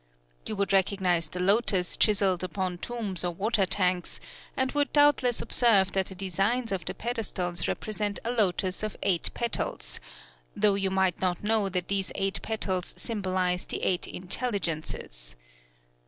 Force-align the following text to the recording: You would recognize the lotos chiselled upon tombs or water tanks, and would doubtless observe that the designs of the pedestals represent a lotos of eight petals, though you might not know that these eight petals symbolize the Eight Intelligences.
You 0.47 0.55
would 0.55 0.73
recognize 0.73 1.29
the 1.29 1.39
lotos 1.39 1.95
chiselled 1.95 2.43
upon 2.43 2.79
tombs 2.79 3.23
or 3.23 3.29
water 3.29 3.67
tanks, 3.67 4.19
and 4.57 4.71
would 4.71 4.91
doubtless 4.93 5.43
observe 5.43 5.91
that 5.91 6.07
the 6.07 6.15
designs 6.15 6.71
of 6.71 6.85
the 6.85 6.95
pedestals 6.95 7.67
represent 7.67 8.17
a 8.25 8.31
lotos 8.31 8.81
of 8.81 8.97
eight 9.03 9.29
petals, 9.35 9.99
though 10.55 10.73
you 10.73 10.89
might 10.89 11.21
not 11.21 11.43
know 11.43 11.69
that 11.69 11.87
these 11.87 12.11
eight 12.15 12.41
petals 12.41 12.95
symbolize 12.97 13.63
the 13.65 13.83
Eight 13.83 14.07
Intelligences. 14.07 15.35